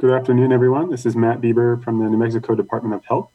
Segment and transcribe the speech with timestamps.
[0.00, 0.88] Good afternoon, everyone.
[0.88, 3.28] This is Matt Bieber from the New Mexico Department of Health.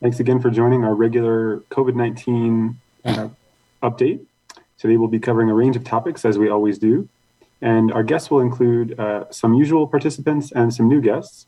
[0.00, 3.28] Thanks again for joining our regular COVID 19 uh,
[3.82, 4.24] update.
[4.78, 7.08] Today we'll be covering a range of topics as we always do.
[7.60, 11.46] And our guests will include uh, some usual participants and some new guests.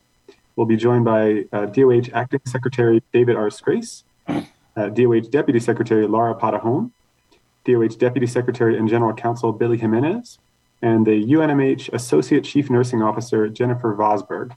[0.57, 3.47] We'll be joined by uh, DOH Acting Secretary David R.
[3.47, 4.41] Scrase, uh,
[4.89, 6.91] DOH Deputy Secretary Laura Parajón,
[7.63, 10.37] DOH Deputy Secretary and General Counsel Billy Jimenez,
[10.83, 14.55] and the UNMH Associate Chief Nursing Officer Jennifer Vosberg.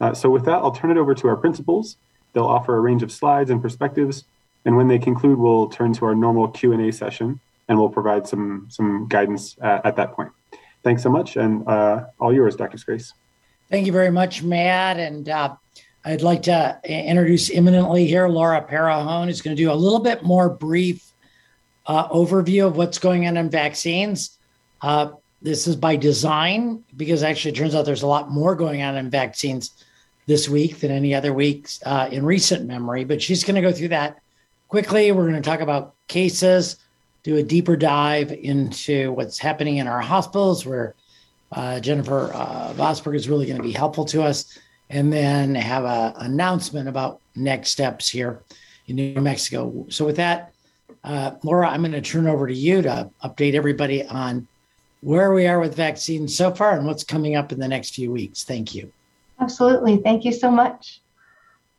[0.00, 1.96] Uh, so with that, I'll turn it over to our principals.
[2.32, 4.24] They'll offer a range of slides and perspectives,
[4.64, 8.68] and when they conclude, we'll turn to our normal Q&A session, and we'll provide some,
[8.70, 10.30] some guidance uh, at that point.
[10.84, 12.78] Thanks so much, and uh, all yours, Dr.
[12.78, 13.12] Scrase.
[13.68, 14.98] Thank you very much, Matt.
[14.98, 15.56] And uh,
[16.04, 20.22] I'd like to introduce imminently here Laura Parajón, who's going to do a little bit
[20.22, 21.10] more brief
[21.86, 24.38] uh, overview of what's going on in vaccines.
[24.80, 25.10] Uh,
[25.46, 28.96] this is by design because actually it turns out there's a lot more going on
[28.96, 29.84] in vaccines
[30.26, 33.04] this week than any other weeks uh, in recent memory.
[33.04, 34.18] But she's going to go through that
[34.66, 35.12] quickly.
[35.12, 36.78] We're going to talk about cases,
[37.22, 40.96] do a deeper dive into what's happening in our hospitals, where
[41.52, 44.58] uh, Jennifer uh, Vosberg is really going to be helpful to us,
[44.90, 48.42] and then have an announcement about next steps here
[48.88, 49.86] in New Mexico.
[49.90, 50.52] So, with that,
[51.04, 54.48] uh, Laura, I'm going to turn over to you to update everybody on
[55.06, 58.10] where we are with vaccines so far and what's coming up in the next few
[58.10, 58.42] weeks.
[58.42, 58.92] Thank you.
[59.38, 59.98] Absolutely.
[59.98, 61.00] Thank you so much.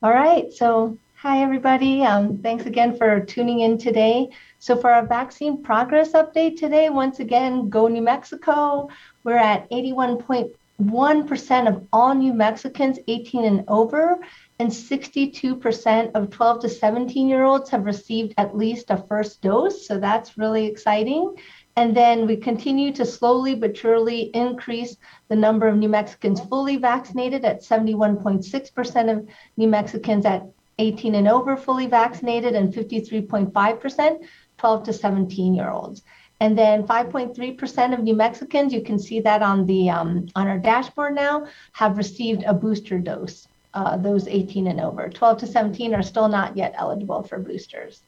[0.01, 0.53] All right.
[0.53, 2.03] So, hi, everybody.
[2.03, 4.29] Um, thanks again for tuning in today.
[4.59, 8.87] So, for our vaccine progress update today, once again, go New Mexico.
[9.25, 14.19] We're at 81.1% of all New Mexicans 18 and over
[14.59, 19.85] and 62% of 12 to 17 year olds have received at least a first dose.
[19.85, 21.35] So that's really exciting.
[21.77, 24.97] And then we continue to slowly but surely increase
[25.27, 30.47] the number of New Mexicans fully vaccinated at 71.6% of New Mexicans at
[30.79, 36.01] 18 and over fully vaccinated and 53.5% 12 to 17 year olds.
[36.39, 40.57] And then 5.3% of New Mexicans, you can see that on the um, on our
[40.57, 45.09] dashboard now, have received a booster dose uh, those 18 and over.
[45.09, 48.01] 12 to 17 are still not yet eligible for boosters.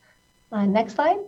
[0.52, 1.20] Uh, next slide.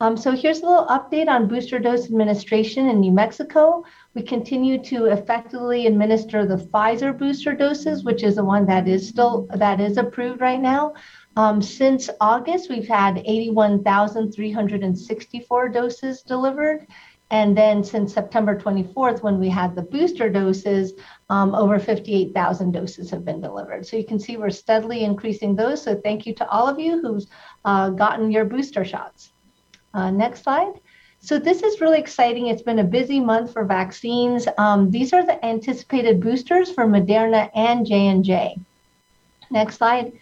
[0.00, 3.84] Um, so here's a little update on booster dose administration in New Mexico.
[4.14, 9.08] We continue to effectively administer the Pfizer booster doses, which is the one that is
[9.08, 10.94] still that is approved right now.
[11.36, 16.86] Um, since August, we've had 81,364 doses delivered,
[17.30, 20.92] and then since September 24th, when we had the booster doses,
[21.28, 23.84] um, over 58,000 doses have been delivered.
[23.84, 25.82] So you can see we're steadily increasing those.
[25.82, 27.26] So thank you to all of you who's
[27.64, 29.32] uh, gotten your booster shots.
[29.98, 30.74] Uh, next slide.
[31.18, 32.46] So this is really exciting.
[32.46, 34.46] It's been a busy month for vaccines.
[34.56, 38.60] Um, these are the anticipated boosters for Moderna and J&J.
[39.50, 40.12] Next slide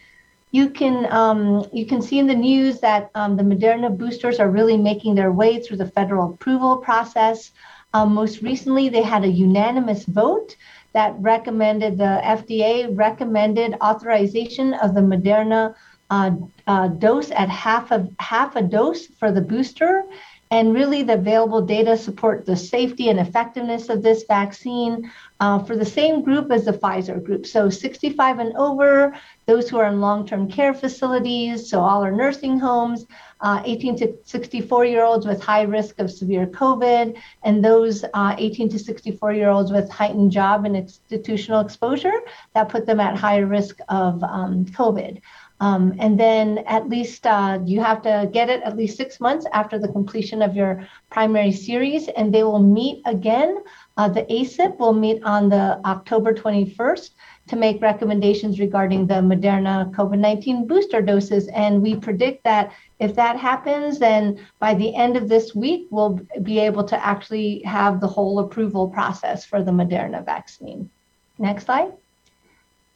[0.53, 4.51] you can um, you can see in the news that um, the Moderna boosters are
[4.51, 7.53] really making their way through the federal approval process.
[7.93, 10.57] Um, most recently, they had a unanimous vote
[10.93, 15.75] that recommended the FDA recommended authorization of the Moderna
[16.11, 16.33] uh,
[16.67, 20.05] uh, dose at half of half a dose for the booster.
[20.49, 25.75] And really, the available data support the safety and effectiveness of this vaccine uh, for
[25.75, 27.47] the same group as the Pfizer group.
[27.47, 29.17] So 65 and over,
[29.47, 33.07] those who are in long-term care facilities, so all our nursing homes,
[33.41, 38.37] uh, 18 to 64 year olds with high risk of severe COVID, and those uh,
[38.39, 42.21] 18 to 64 year olds with heightened job and institutional exposure
[42.55, 45.21] that put them at higher risk of um, COVID.
[45.59, 49.47] Um, and then at least uh, you have to get it at least six months
[49.53, 53.63] after the completion of your primary series, and they will meet again
[53.97, 57.11] uh, the ACIP will meet on the October 21st
[57.49, 61.49] to make recommendations regarding the Moderna COVID 19 booster doses.
[61.49, 66.21] And we predict that if that happens, then by the end of this week, we'll
[66.43, 70.91] be able to actually have the whole approval process for the Moderna vaccine.
[71.39, 71.93] Next slide.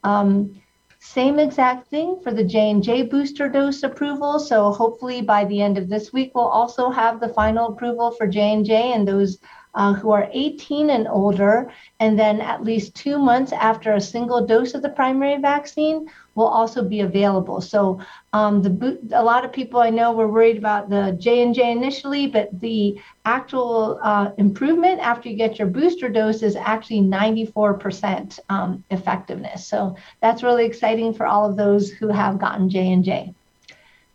[0.05, 0.61] Um,
[1.01, 4.39] same exact thing for the J&J booster dose approval.
[4.39, 8.27] So hopefully by the end of this week, we'll also have the final approval for
[8.27, 9.39] J&J and those
[9.75, 11.71] uh, who are 18 and older,
[12.01, 16.47] and then at least two months after a single dose of the primary vaccine will
[16.47, 17.61] also be available.
[17.61, 18.01] So
[18.33, 21.71] um, the a lot of people I know were worried about the J and J
[21.71, 28.39] initially, but the actual uh, improvement after you get your booster dose is actually 94%
[28.49, 29.67] um, effectiveness.
[29.67, 33.35] So that's really exciting for all of those who have gotten J and J.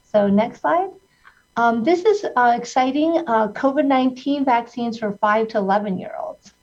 [0.03, 0.89] So next slide.
[1.57, 6.53] Um, this is uh, exciting uh, COVID 19 vaccines for 5 to 11 year olds.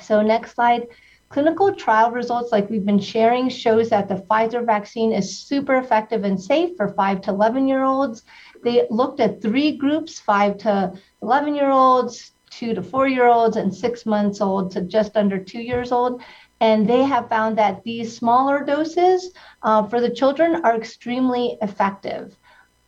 [0.00, 0.86] So, next slide.
[1.30, 6.24] clinical trial results, like we've been sharing, shows that the Pfizer vaccine is super effective
[6.24, 8.24] and safe for 5 to 11 year olds.
[8.62, 10.92] They looked at three groups 5 to
[11.22, 15.38] 11 year olds, 2 to 4 year olds, and 6 months old to just under
[15.38, 16.22] 2 years old.
[16.60, 19.32] And they have found that these smaller doses
[19.62, 22.36] uh, for the children are extremely effective.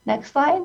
[0.05, 0.65] Next slide.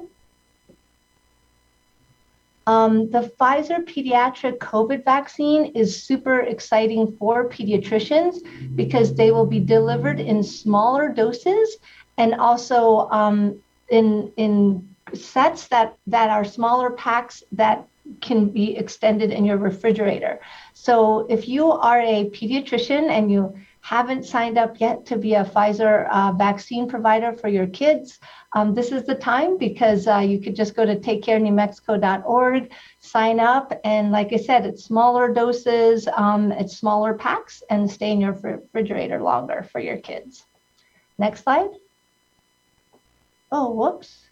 [2.68, 8.38] Um, the Pfizer pediatric COVID vaccine is super exciting for pediatricians
[8.76, 11.78] because they will be delivered in smaller doses
[12.18, 13.60] and also um,
[13.90, 17.88] in in sets that that are smaller packs that
[18.22, 20.40] can be extended in your refrigerator.
[20.74, 23.56] So if you are a pediatrician and you
[23.86, 28.18] haven't signed up yet to be a Pfizer uh, vaccine provider for your kids,
[28.54, 33.80] um, this is the time because uh, you could just go to takecarenewmexico.org, sign up,
[33.84, 38.32] and like I said, it's smaller doses, um, it's smaller packs, and stay in your
[38.32, 40.46] refrigerator longer for your kids.
[41.20, 41.70] Next slide.
[43.52, 44.26] Oh, whoops.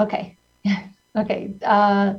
[0.00, 0.36] Okay.
[1.16, 1.54] okay.
[1.62, 2.14] Uh,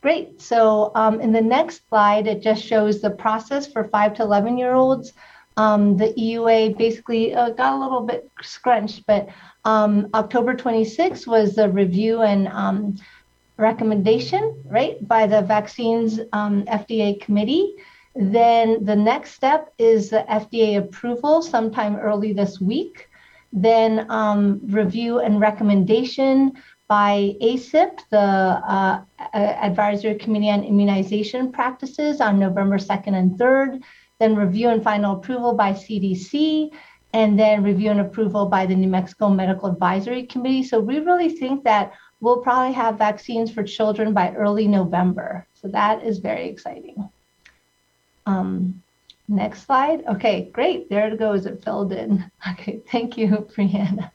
[0.00, 0.40] great.
[0.40, 4.58] So um, in the next slide, it just shows the process for 5 to 11
[4.58, 5.12] year olds
[5.56, 9.28] um, the EUA basically uh, got a little bit scrunched, but
[9.64, 12.96] um, October 26 was the review and um,
[13.56, 17.74] recommendation, right, by the vaccines um, FDA committee.
[18.14, 23.08] Then the next step is the FDA approval sometime early this week.
[23.52, 26.52] Then um, review and recommendation
[26.88, 29.00] by ACIP, the uh,
[29.34, 33.82] Advisory Committee on Immunization Practices, on November 2nd and 3rd
[34.22, 36.70] then review and final approval by CDC,
[37.12, 40.62] and then review and approval by the New Mexico Medical Advisory Committee.
[40.62, 45.46] So we really think that we'll probably have vaccines for children by early November.
[45.54, 47.10] So that is very exciting.
[48.24, 48.80] Um,
[49.26, 50.04] next slide.
[50.06, 50.88] Okay, great.
[50.88, 51.44] There it goes.
[51.44, 52.30] It filled in.
[52.52, 54.12] Okay, thank you, Brianna.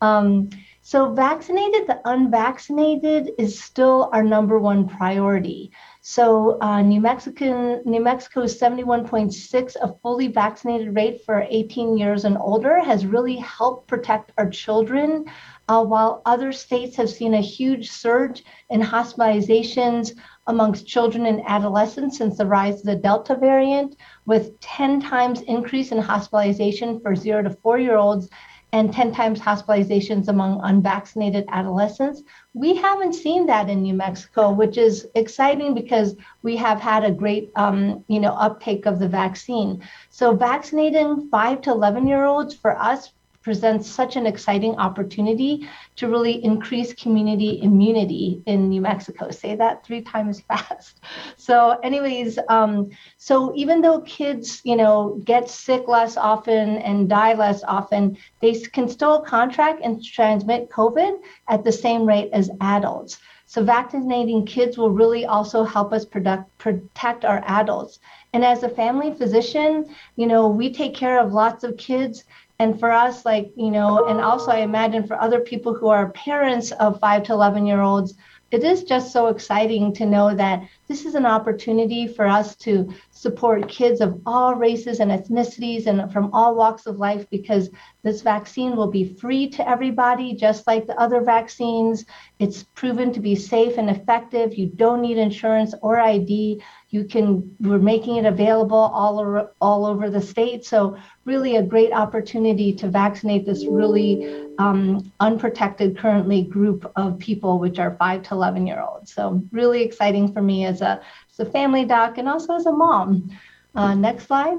[0.00, 0.50] Um,
[0.88, 5.70] so vaccinated, the unvaccinated is still our number one priority.
[6.00, 12.38] So uh, New Mexican, New Mexico's 71.6, a fully vaccinated rate for 18 years and
[12.38, 15.26] older, has really helped protect our children.
[15.68, 20.12] Uh, while other states have seen a huge surge in hospitalizations
[20.46, 23.94] amongst children and adolescents since the rise of the Delta variant,
[24.24, 28.30] with 10 times increase in hospitalization for zero to four year olds
[28.72, 32.22] and 10 times hospitalizations among unvaccinated adolescents.
[32.52, 37.10] We haven't seen that in New Mexico, which is exciting because we have had a
[37.10, 39.82] great, um, you know, uptake of the vaccine.
[40.10, 43.12] So vaccinating five to 11 year olds for us
[43.48, 45.66] presents such an exciting opportunity
[45.96, 49.30] to really increase community immunity in New Mexico.
[49.30, 51.00] Say that three times fast.
[51.38, 57.32] So, anyways, um, so even though kids, you know, get sick less often and die
[57.32, 61.18] less often, they can still contract and transmit COVID
[61.48, 63.18] at the same rate as adults.
[63.46, 67.98] So vaccinating kids will really also help us product, protect our adults.
[68.34, 69.86] And as a family physician,
[70.16, 72.24] you know, we take care of lots of kids
[72.58, 76.10] and for us like you know and also i imagine for other people who are
[76.10, 78.14] parents of 5 to 11 year olds
[78.50, 82.92] it is just so exciting to know that this is an opportunity for us to
[83.10, 87.68] support kids of all races and ethnicities and from all walks of life because
[88.02, 92.06] this vaccine will be free to everybody, just like the other vaccines.
[92.38, 94.54] It's proven to be safe and effective.
[94.54, 96.62] You don't need insurance or ID.
[96.90, 100.64] You can, we're making it available all over, all over the state.
[100.64, 107.58] So, really, a great opportunity to vaccinate this really um, unprotected currently group of people,
[107.58, 109.12] which are 5 to 11 year olds.
[109.12, 112.72] So, really exciting for me as a, as a family doc and also as a
[112.72, 113.30] mom.
[113.74, 114.58] Uh, next slide.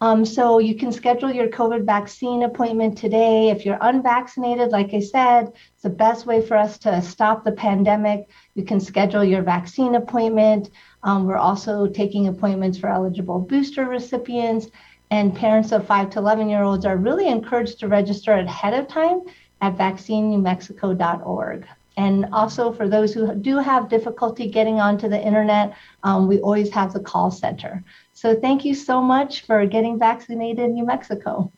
[0.00, 3.50] Um, so you can schedule your COVID vaccine appointment today.
[3.50, 7.50] If you're unvaccinated, like I said, it's the best way for us to stop the
[7.52, 8.28] pandemic.
[8.54, 10.70] You can schedule your vaccine appointment.
[11.02, 14.68] Um, we're also taking appointments for eligible booster recipients.
[15.10, 18.86] And parents of 5 to 11 year olds are really encouraged to register ahead of
[18.86, 19.22] time
[19.60, 21.66] at vaccinenewmexico.org.
[21.98, 25.74] And also for those who do have difficulty getting onto the internet,
[26.04, 27.82] um, we always have the call center.
[28.12, 31.50] So thank you so much for getting vaccinated in New Mexico.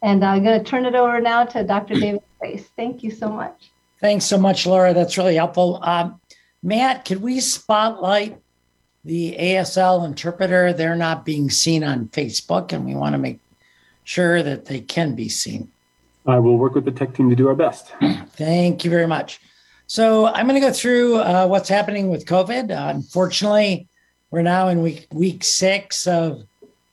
[0.00, 1.94] And I'm going to turn it over now to Dr.
[2.00, 2.66] David Scrase.
[2.76, 3.72] Thank you so much.
[4.00, 4.94] Thanks so much, Laura.
[4.94, 5.80] That's really helpful.
[5.82, 6.20] Um,
[6.62, 8.40] Matt, could we spotlight
[9.04, 10.72] the ASL interpreter?
[10.72, 13.40] They're not being seen on Facebook, and we want to make
[14.04, 15.71] sure that they can be seen.
[16.26, 17.92] I will work with the tech team to do our best.
[18.36, 19.40] Thank you very much.
[19.86, 22.70] So I'm going to go through uh, what's happening with COVID.
[22.70, 23.88] Uh, unfortunately,
[24.30, 26.44] we're now in week week six of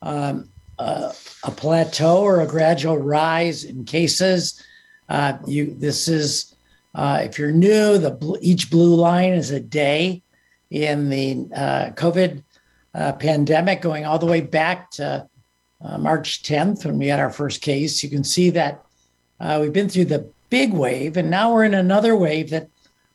[0.01, 4.61] um, uh, a plateau or a gradual rise in cases.
[5.07, 6.55] Uh, you this is
[6.95, 10.23] uh, if you're new, the bl- each blue line is a day
[10.71, 12.43] in the uh, COVID
[13.19, 15.27] pandemic, going all the way back to
[15.97, 18.03] March 10th when we had our first case.
[18.03, 18.83] You can see that
[19.39, 22.69] we've been through the big wave, and now we're in another wave that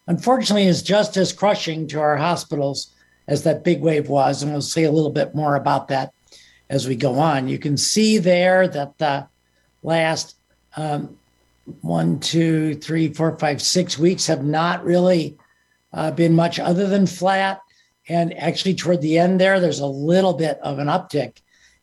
[0.07, 2.91] unfortunately is just as crushing to our hospitals
[3.27, 4.43] as that big wave was.
[4.43, 6.13] And we'll say a little bit more about that
[6.69, 7.49] as we go on.
[7.49, 9.27] You can see there that the
[9.83, 10.37] last
[10.77, 11.17] um,
[11.81, 15.39] one, two, three, four, five, six weeks have not really
[15.93, 17.61] uh, been much other than flat.
[18.09, 21.37] And actually, toward the end there, there's a little bit of an uptick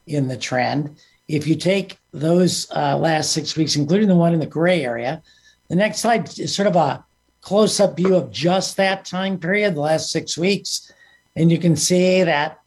[0.05, 0.97] in the trend.
[1.27, 5.21] If you take those uh, last six weeks, including the one in the gray area,
[5.69, 7.03] the next slide is sort of a
[7.41, 10.91] close up view of just that time period, the last six weeks.
[11.35, 12.59] And you can see that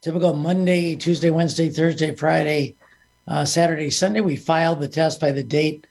[0.00, 2.76] typical Monday, Tuesday, Wednesday, Thursday, Friday,
[3.28, 5.86] uh, Saturday, Sunday, we filed the test by the date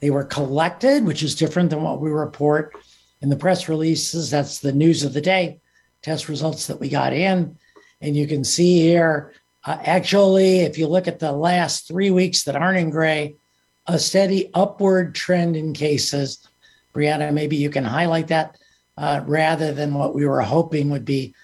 [0.00, 2.72] they were collected, which is different than what we report
[3.22, 4.30] in the press releases.
[4.30, 5.60] That's the news of the day,
[6.02, 7.56] test results that we got in.
[8.00, 9.32] And you can see here,
[9.66, 13.36] uh, actually, if you look at the last three weeks that aren't in gray,
[13.86, 16.46] a steady upward trend in cases.
[16.94, 18.56] Brianna, maybe you can highlight that
[18.96, 21.34] uh, rather than what we were hoping would be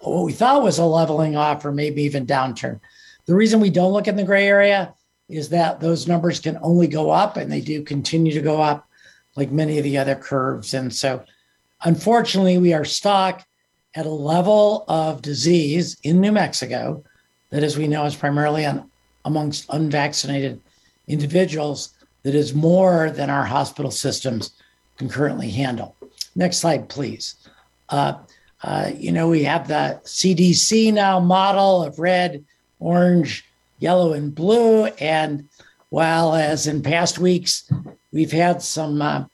[0.00, 2.78] what we thought was a leveling off or maybe even downturn.
[3.26, 4.94] The reason we don't look in the gray area
[5.28, 8.88] is that those numbers can only go up and they do continue to go up
[9.36, 10.72] like many of the other curves.
[10.72, 11.24] And so,
[11.82, 13.44] unfortunately, we are stuck
[13.94, 17.02] at a level of disease in New Mexico
[17.50, 18.90] that, as we know, is primarily on,
[19.24, 20.60] amongst unvaccinated
[21.06, 24.52] individuals that is more than our hospital systems
[24.96, 25.96] can currently handle.
[26.34, 27.36] Next slide, please.
[27.88, 28.18] Uh,
[28.62, 32.44] uh, you know, we have the CDC now model of red,
[32.80, 33.44] orange,
[33.78, 34.86] yellow, and blue.
[34.86, 35.48] And
[35.90, 37.70] while, as in past weeks,
[38.12, 39.24] we've had some, uh,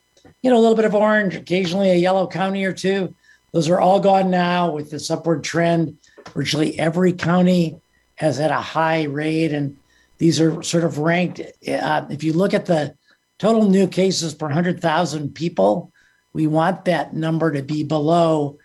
[0.43, 3.15] you know, a little bit of orange, occasionally a yellow county or two,
[3.53, 5.97] those are all gone now with this upward trend.
[6.35, 7.81] Virtually every county
[8.17, 9.77] has had a high rate, and
[10.19, 11.41] these are sort of ranked.
[11.41, 12.95] Uh, if you look at the
[13.39, 15.93] total new cases per 100,000 people,
[16.33, 18.59] we want that number to be below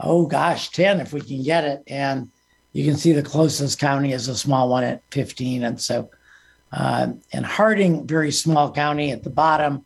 [0.00, 1.82] oh gosh, 10 if we can get it.
[1.86, 2.30] And
[2.72, 5.64] you can see the closest county is a small one at 15.
[5.64, 6.10] And so,
[6.72, 9.84] uh, and Harding, very small county at the bottom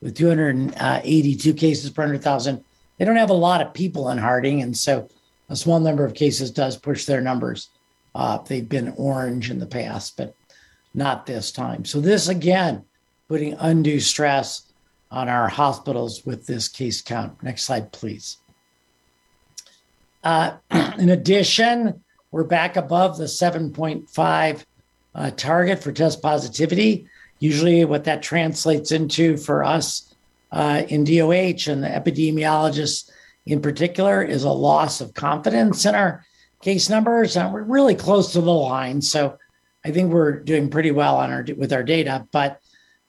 [0.00, 2.64] with 282 cases per 100,000.
[2.98, 4.62] They don't have a lot of people in Harding.
[4.62, 5.08] And so
[5.48, 7.70] a small number of cases does push their numbers
[8.14, 8.48] up.
[8.48, 10.34] They've been orange in the past, but
[10.94, 11.84] not this time.
[11.84, 12.84] So, this again,
[13.28, 14.72] putting undue stress
[15.10, 17.42] on our hospitals with this case count.
[17.42, 18.38] Next slide, please.
[20.24, 20.56] Uh,
[20.98, 24.64] in addition, we're back above the 7.5
[25.14, 27.06] uh, target for test positivity.
[27.38, 30.14] Usually, what that translates into for us
[30.52, 33.10] uh, in DOH and the epidemiologists
[33.46, 36.24] in particular is a loss of confidence in our
[36.62, 37.36] case numbers.
[37.36, 39.00] And we're really close to the line.
[39.02, 39.38] So
[39.84, 42.26] I think we're doing pretty well on our with our data.
[42.32, 42.60] But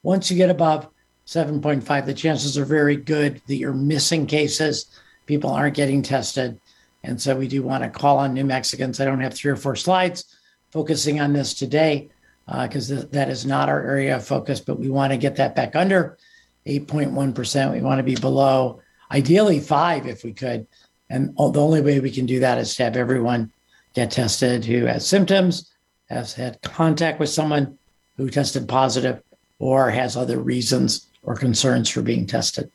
[0.02, 0.88] once you get above
[1.26, 4.86] 7.5, the chances are very good that you're missing cases.
[5.26, 6.60] People aren't getting tested
[7.02, 9.00] and so we do want to call on New Mexicans.
[9.00, 10.24] I don't have three or four slides
[10.70, 12.10] focusing on this today
[12.46, 15.36] because uh, th- that is not our area of focus, but we want to get
[15.36, 16.18] that back under
[16.66, 17.72] 8.1%.
[17.72, 18.80] We want to be below,
[19.10, 20.66] ideally five if we could.
[21.10, 23.52] And the only way we can do that is to have everyone
[23.94, 25.70] get tested who has symptoms,
[26.08, 27.76] has had contact with someone
[28.16, 29.22] who tested positive,
[29.58, 32.70] or has other reasons or concerns for being tested.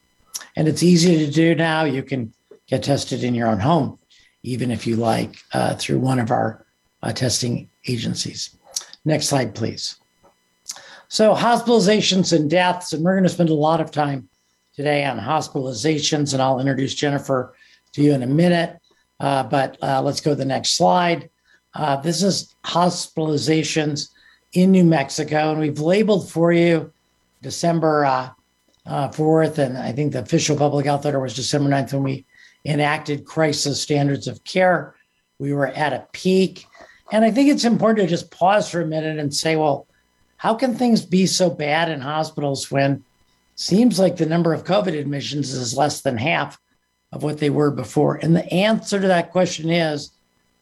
[0.55, 1.85] And it's easy to do now.
[1.85, 2.33] You can
[2.67, 3.97] get tested in your own home
[4.45, 6.65] even if you like, uh, through one of our
[7.01, 8.55] uh, testing agencies.
[9.03, 9.95] Next slide, please.
[11.07, 14.29] So, hospitalizations and deaths, and we're going to spend a lot of time
[14.75, 17.55] today on hospitalizations, and I'll introduce Jennifer
[17.95, 18.79] to you in a minute.
[19.19, 21.29] Uh, but uh, let's go to the next slide.
[21.73, 24.11] Uh, this is hospitalizations
[24.53, 26.91] in New Mexico, and we've labeled for you
[27.41, 28.29] December uh,
[28.85, 32.25] 4th, and I think the official public health order was December 9th when we
[32.65, 34.95] enacted crisis standards of care.
[35.39, 36.65] We were at a peak.
[37.11, 39.87] And I think it's important to just pause for a minute and say, well,
[40.37, 43.03] how can things be so bad in hospitals when
[43.55, 46.59] seems like the number of COVID admissions is less than half
[47.15, 48.15] of what they were before?
[48.15, 50.11] And the answer to that question is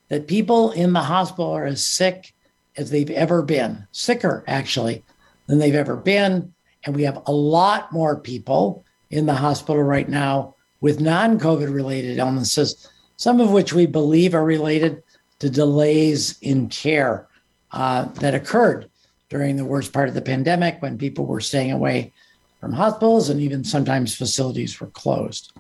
[0.10, 2.34] that people in the hospital are as sick
[2.78, 5.04] as they've ever been, sicker actually
[5.48, 6.54] than they've ever been.
[6.86, 11.74] And we have a lot more people in the hospital right now with non COVID
[11.74, 15.02] related illnesses, some of which we believe are related
[15.40, 17.28] to delays in care
[17.72, 18.90] uh, that occurred
[19.30, 22.14] during the worst part of the pandemic when people were staying away
[22.60, 25.52] from hospitals and even sometimes facilities were closed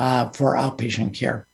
[0.00, 1.46] uh, for outpatient care.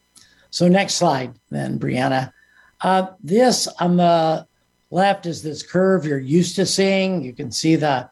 [0.50, 2.32] So, next slide, then, Brianna.
[2.80, 4.46] Uh, this on the
[4.90, 7.22] left is this curve you're used to seeing.
[7.22, 8.08] You can see the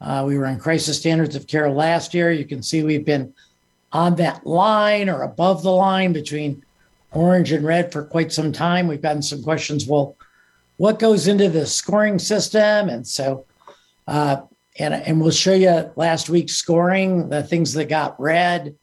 [0.00, 2.32] uh, we were in crisis standards of care last year.
[2.32, 3.32] You can see we've been
[3.92, 6.64] on that line or above the line between
[7.12, 8.88] orange and red for quite some time.
[8.88, 9.86] We've gotten some questions.
[9.86, 10.16] Well,
[10.76, 12.88] what goes into the scoring system?
[12.88, 13.44] And so,
[14.06, 14.42] uh,
[14.78, 17.28] and and we'll show you last week's scoring.
[17.28, 18.74] The things that got red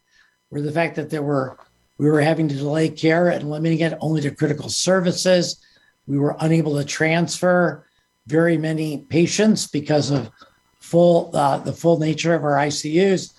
[0.62, 1.58] the fact that there were
[1.98, 5.62] we were having to delay care and limiting it only to critical services.
[6.08, 7.86] We were unable to transfer
[8.28, 10.30] very many patients because of
[10.80, 13.34] full uh, the full nature of our ICUs,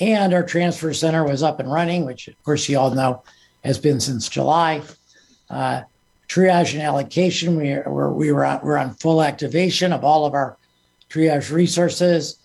[0.00, 3.22] and our transfer center was up and running, which of course you all know
[3.64, 4.82] has been since July.
[5.50, 5.82] Uh,
[6.28, 10.34] triage and allocation, we, were, we were, on, we're on full activation of all of
[10.34, 10.56] our
[11.10, 12.38] triage resources.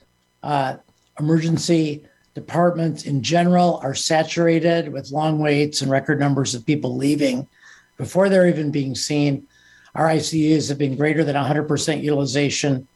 [0.44, 0.78] Uh,
[1.20, 7.48] emergency departments in general are saturated with long waits and record numbers of people leaving
[7.98, 9.48] before they're even being seen.
[9.96, 12.88] Our ICUs have been greater than 100% utilization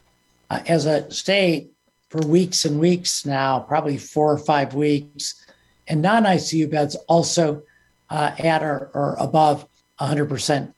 [0.49, 1.71] uh, as a state
[2.09, 5.45] for weeks and weeks now, probably four or five weeks.
[5.87, 7.63] And non ICU beds also
[8.09, 9.67] uh, at or, or above
[9.99, 10.73] 100%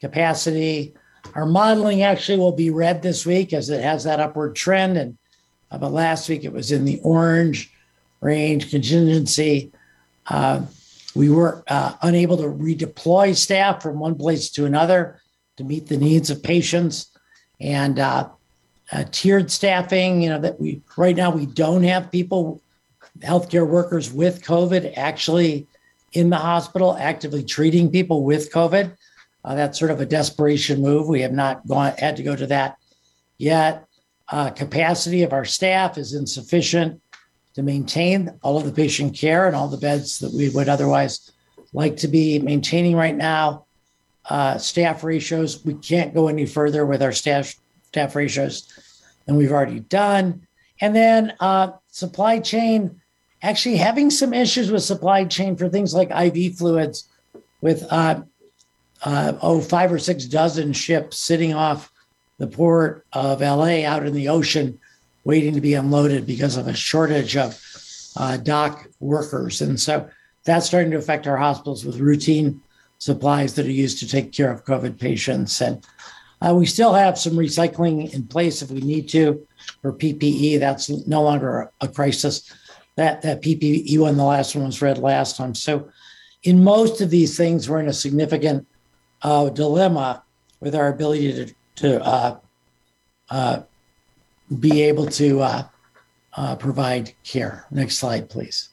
[0.00, 0.94] capacity.
[1.34, 4.96] Our modeling actually will be red this week as it has that upward trend.
[4.96, 5.16] And
[5.70, 7.72] uh, but last week it was in the orange
[8.20, 9.72] range contingency.
[10.26, 10.62] Uh,
[11.14, 15.20] we were uh, unable to redeploy staff from one place to another
[15.56, 17.10] to meet the needs of patients
[17.60, 18.28] and uh,
[18.92, 20.22] uh, tiered staffing.
[20.22, 22.62] You know that we right now we don't have people,
[23.20, 25.66] healthcare workers with COVID actually
[26.12, 28.96] in the hospital actively treating people with COVID.
[29.44, 31.08] Uh, that's sort of a desperation move.
[31.08, 32.76] We have not gone had to go to that
[33.38, 33.86] yet.
[34.28, 37.00] Uh, capacity of our staff is insufficient
[37.54, 41.32] to maintain all of the patient care and all the beds that we would otherwise
[41.72, 43.66] like to be maintaining right now.
[44.28, 47.54] Uh, staff ratios, we can't go any further with our staff
[47.88, 48.68] staff ratios
[49.26, 50.46] than we've already done.
[50.80, 53.00] And then uh, supply chain,
[53.42, 57.08] actually having some issues with supply chain for things like IV fluids
[57.60, 58.22] with uh,
[59.02, 61.92] uh, oh five or six dozen ships sitting off
[62.38, 64.78] the port of LA out in the ocean
[65.30, 67.56] waiting to be unloaded because of a shortage of
[68.16, 69.60] uh, dock workers.
[69.60, 70.10] And so
[70.44, 72.60] that's starting to affect our hospitals with routine
[72.98, 75.60] supplies that are used to take care of COVID patients.
[75.60, 75.86] And
[76.42, 79.46] uh, we still have some recycling in place if we need to
[79.82, 80.58] for PPE.
[80.58, 82.52] That's no longer a, crisis.
[82.96, 85.54] That that PPE one, the last one was red last time.
[85.54, 85.90] So,
[86.42, 88.66] in most of these things, we're in a significant
[89.22, 90.24] uh, dilemma
[90.58, 92.38] with our ability to to uh,
[93.30, 93.62] uh
[94.58, 95.62] be able to uh,
[96.34, 97.66] uh, provide care.
[97.70, 98.70] Next slide, please.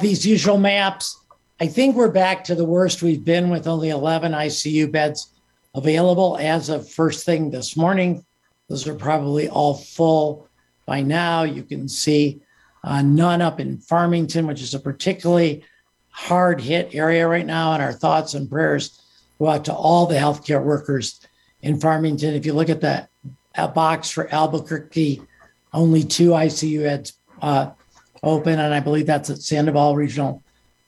[0.00, 1.18] these usual maps.
[1.60, 5.28] I think we're back to the worst we've been with only 11 ICU beds
[5.74, 8.24] available as of first thing this morning.
[8.68, 10.48] Those are probably all full
[10.86, 11.42] by now.
[11.42, 12.40] You can see
[12.82, 15.64] uh, none up in Farmington, which is a particularly
[16.10, 17.74] hard hit area right now.
[17.74, 19.00] And our thoughts and prayers
[19.38, 21.20] go out to all the healthcare workers
[21.62, 22.34] in Farmington.
[22.34, 22.80] If you look at
[23.56, 25.22] that box for Albuquerque,
[25.72, 27.70] only two ICU beds uh,
[28.22, 30.42] open, and I believe that's at Sandoval Regional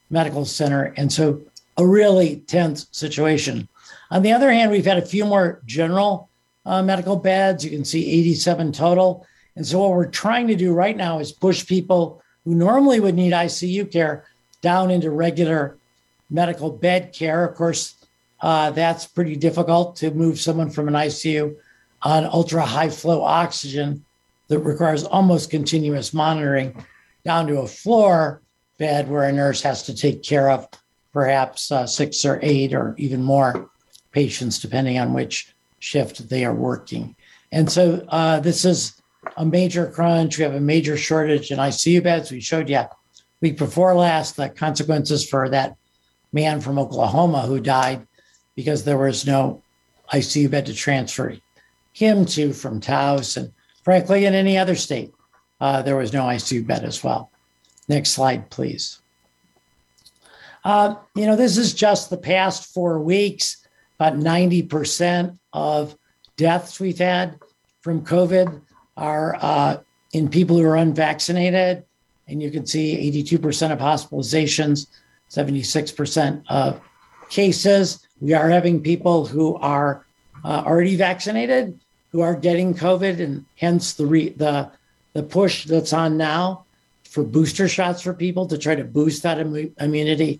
[0.09, 0.93] Medical Center.
[0.97, 1.41] And so
[1.77, 3.67] a really tense situation.
[4.11, 6.29] On the other hand, we've had a few more general
[6.65, 7.65] uh, medical beds.
[7.65, 9.25] You can see 87 total.
[9.55, 13.15] And so, what we're trying to do right now is push people who normally would
[13.15, 14.25] need ICU care
[14.61, 15.77] down into regular
[16.29, 17.45] medical bed care.
[17.45, 17.95] Of course,
[18.41, 21.55] uh, that's pretty difficult to move someone from an ICU
[22.03, 24.03] on ultra high flow oxygen
[24.47, 26.85] that requires almost continuous monitoring
[27.25, 28.41] down to a floor
[28.77, 30.67] bed where a nurse has to take care of
[31.13, 33.69] perhaps uh, six or eight or even more
[34.11, 37.15] patients, depending on which shift they are working.
[37.51, 39.01] And so uh, this is
[39.37, 40.37] a major crunch.
[40.37, 42.31] We have a major shortage in ICU beds.
[42.31, 42.83] We showed you
[43.41, 45.75] week before last the consequences for that
[46.31, 48.07] man from Oklahoma who died
[48.55, 49.61] because there was no
[50.11, 51.35] ICU bed to transfer
[51.93, 53.37] him to from Taos.
[53.37, 53.51] And
[53.83, 55.13] frankly, in any other state,
[55.61, 57.31] uh, there was no ICU bed as well.
[57.87, 58.99] Next slide, please.
[60.63, 63.65] Uh, you know, this is just the past four weeks
[63.99, 65.95] about 90% of
[66.35, 67.39] deaths we've had
[67.81, 68.61] from COVID
[68.97, 69.77] are uh,
[70.13, 71.83] in people who are unvaccinated.
[72.27, 74.87] And you can see 82% of hospitalizations,
[75.29, 76.81] 76% of
[77.29, 78.07] cases.
[78.21, 80.05] We are having people who are
[80.43, 81.79] uh, already vaccinated
[82.13, 84.71] who are getting COVID, and hence the re- the
[85.11, 86.65] the push that's on now
[87.03, 90.39] for booster shots for people to try to boost that Im- immunity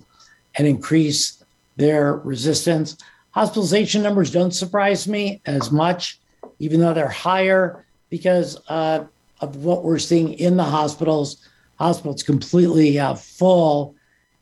[0.55, 1.43] and increase
[1.75, 2.95] their resistance.
[3.31, 6.19] Hospitalization numbers don't surprise me as much,
[6.59, 9.03] even though they're higher because uh,
[9.41, 11.47] of what we're seeing in the hospitals.
[11.79, 13.95] Hospitals completely uh, full,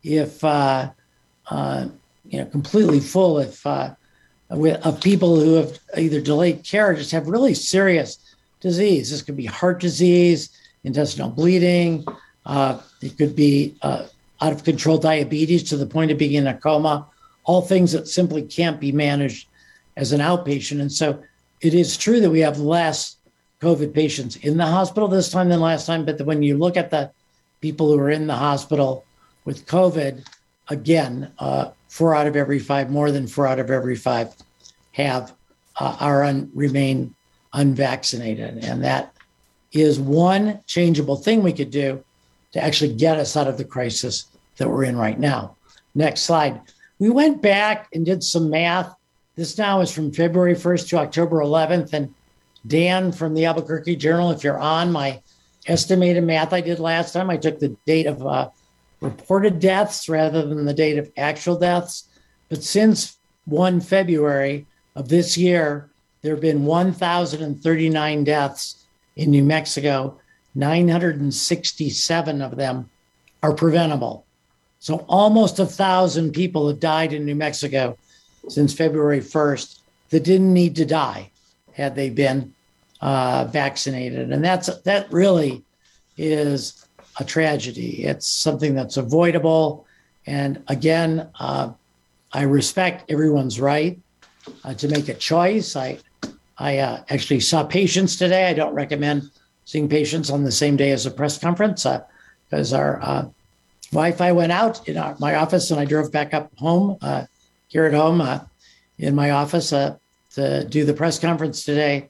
[0.04, 0.92] if uh,
[1.50, 1.88] uh
[2.26, 3.94] you know, completely full if uh,
[4.52, 8.18] of people who have either delayed care or just have really serious
[8.60, 9.10] disease.
[9.10, 10.50] This could be heart disease,
[10.84, 12.06] intestinal bleeding.
[12.46, 14.08] Uh, it could be uh,
[14.42, 17.08] out of control diabetes to the point of being in a coma,
[17.44, 19.48] all things that simply can't be managed
[19.96, 20.82] as an outpatient.
[20.82, 21.22] And so
[21.62, 23.18] it is true that we have less
[23.62, 26.06] COVID patients in the hospital this time than last time.
[26.06, 27.12] But when you look at the
[27.62, 29.06] people who are in the hospital
[29.46, 30.26] with COVID,
[30.70, 34.34] again, uh, four out of every five, more than four out of every five,
[34.94, 35.34] have
[35.78, 37.14] uh, are un, remain
[37.52, 39.14] unvaccinated, and that
[39.74, 42.02] is one changeable thing we could do
[42.54, 45.58] to actually get us out of the crisis that we're in right now.
[45.94, 46.62] Next slide.
[46.98, 48.96] We went back and did some math.
[49.36, 51.92] This now is from February 1st to October 11th.
[51.92, 52.14] And
[52.68, 55.22] Dan from the Albuquerque Journal, if you're on my
[55.68, 58.50] estimated math I did last time, I took the date of uh,
[59.02, 62.08] reported deaths rather than the date of actual deaths.
[62.50, 65.90] But since 1 February of this year,
[66.22, 68.86] there have been 1,039 deaths
[69.16, 70.18] in New Mexico
[70.56, 72.90] 967 of them
[73.42, 74.26] are preventable.
[74.80, 77.98] So almost a thousand people have died in New Mexico
[78.50, 81.32] since February 1st that didn't need to die
[81.74, 82.54] had they been
[83.00, 84.32] uh, vaccinated.
[84.32, 85.64] And that's that really
[86.18, 86.81] is
[87.22, 88.04] a tragedy.
[88.04, 89.86] It's something that's avoidable.
[90.26, 91.72] And again, uh,
[92.34, 94.00] I respect everyone's right
[94.64, 95.76] uh, to make a choice.
[95.76, 96.00] I
[96.58, 98.48] I uh, actually saw patients today.
[98.48, 99.32] I don't recommend
[99.66, 101.88] seeing patients on the same day as a press conference
[102.50, 103.26] because uh, our uh,
[103.92, 107.26] Wi-Fi went out in our, my office, and I drove back up home uh,
[107.68, 108.22] here at home
[109.00, 112.10] in my office to do the press conference today.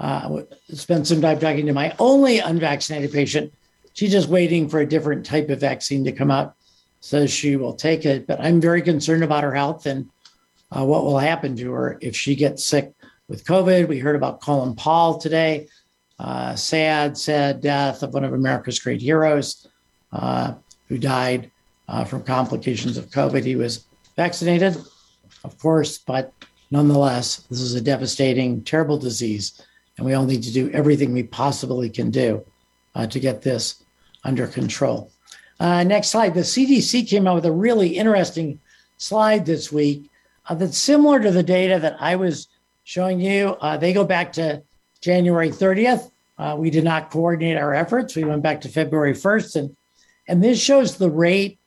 [0.00, 3.52] Uh, spent some time talking to my only unvaccinated patient.
[3.94, 6.54] She's just waiting for a different type of vaccine to come out,
[7.00, 8.26] so she will take it.
[8.26, 10.10] But I'm very concerned about her health and
[10.68, 12.92] what will happen to her if she gets sick
[13.28, 13.88] with COVID.
[13.88, 15.68] We heard about Colin Powell today
[16.18, 19.66] uh, sad, sad death of one of America's great heroes
[20.12, 20.54] uh,
[20.88, 21.50] who died
[21.88, 23.44] uh, from complications of COVID.
[23.44, 24.76] He was vaccinated,
[25.42, 26.32] of course, but
[26.70, 29.60] nonetheless, this is a devastating, terrible disease.
[29.96, 32.44] And we all need to do everything we possibly can do
[32.94, 33.83] uh, to get this
[34.24, 35.10] under control.
[35.60, 36.34] Uh, next slide.
[36.34, 38.58] The CDC came out with a really interesting
[38.96, 40.10] slide this week
[40.48, 42.48] uh, that's similar to the data that I was
[42.84, 43.56] showing you.
[43.78, 44.62] they go back to
[45.00, 46.10] January 30th.
[46.38, 48.16] Uh, we did not coordinate our efforts.
[48.16, 49.76] We went back to February 1st, and
[50.26, 51.58] and this shows the rate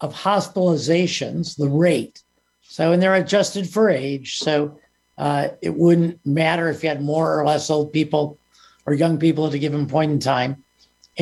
[0.00, 2.22] of hospitalizations, the rate.
[2.62, 4.38] So, and they're adjusted for age.
[4.38, 4.78] So
[5.16, 8.38] uh, it wouldn't matter if you had more or less old people
[8.86, 10.64] or young people at a given point in time.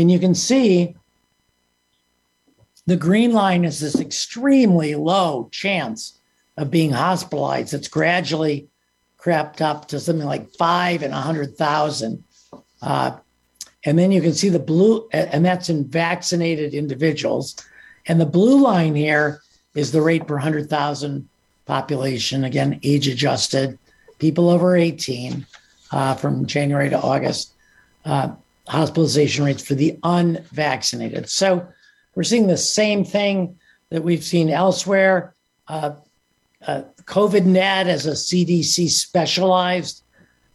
[0.01, 0.97] And you can see
[2.87, 6.19] the green line is this extremely low chance
[6.57, 7.75] of being hospitalized.
[7.75, 8.69] It's gradually
[9.19, 12.25] crept up to something like five in 100,000.
[12.81, 13.19] Uh,
[13.85, 17.57] and then you can see the blue, and that's in vaccinated individuals.
[18.07, 19.43] And the blue line here
[19.75, 21.29] is the rate per 100,000
[21.67, 23.79] population, again, age adjusted,
[24.19, 25.47] people over 18
[25.93, 27.53] uh, from January to August,
[28.07, 28.31] uh,
[28.71, 31.29] hospitalization rates for the unvaccinated.
[31.29, 31.67] So
[32.15, 33.59] we're seeing the same thing
[33.91, 35.35] that we've seen elsewhere.
[35.67, 35.97] Uh,
[36.67, 40.05] uh, COVIDNet as a CDC specialized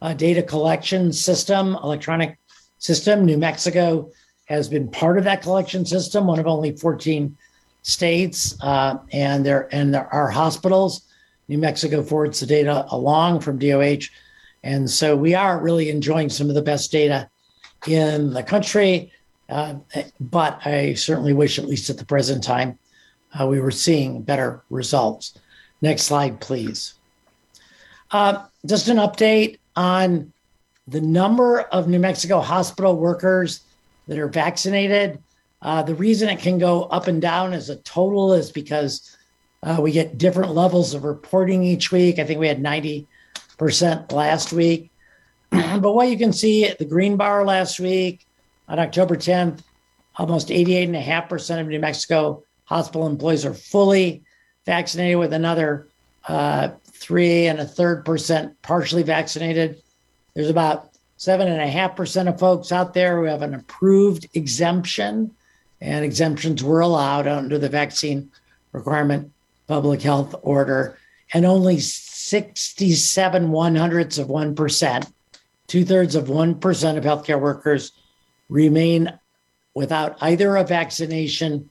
[0.02, 2.38] uh, data collection system, electronic
[2.78, 3.26] system.
[3.26, 4.10] New Mexico
[4.46, 7.36] has been part of that collection system, one of only 14
[7.82, 11.02] states, uh, and there and there are hospitals.
[11.50, 14.06] New Mexico forwards the data along from DOH,
[14.64, 17.30] and so we are really enjoying some of the best data
[17.88, 19.12] in the country.
[19.48, 19.76] Uh,
[20.20, 22.80] but I certainly wish, at least at the present time,
[23.40, 25.38] uh, we were seeing better results.
[25.82, 26.96] Next slide, please.
[28.12, 30.32] Uh, just an update on
[30.88, 33.62] the number of New Mexico hospital workers
[34.08, 35.22] that are vaccinated.
[35.62, 39.18] Uh, the reason it can go up and down as a total is because
[39.64, 42.20] uh, we get different levels of reporting each week.
[42.20, 43.08] I think we had 90%
[44.12, 44.92] last week.
[45.80, 48.26] But what you can see at the green bar last week
[48.68, 49.62] on October 10th,
[50.18, 54.24] almost 88.5% of New Mexico hospital employees are fully
[54.66, 55.88] vaccinated with another
[56.28, 59.82] uh, three and a third percent partially vaccinated.
[60.34, 64.28] There's about seven and a half percent of folks out there who have an approved
[64.34, 65.32] exemption,
[65.80, 68.32] and exemptions were allowed under the vaccine
[68.72, 69.32] requirement
[69.68, 70.98] public health order,
[71.34, 75.14] and only 67 one hundredths of 1%,
[75.68, 77.92] two thirds of 1% of healthcare workers
[78.50, 79.12] remain
[79.74, 81.70] without either a vaccination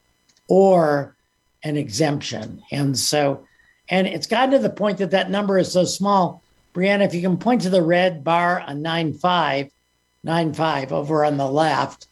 [0.48, 1.16] or
[1.62, 2.62] an exemption.
[2.70, 3.46] And so,
[3.88, 6.42] and it's gotten to the point that that number is so small.
[6.74, 9.70] Brianna, if you can point to the red bar on 9.5,
[10.26, 12.08] 9.5 over on the left,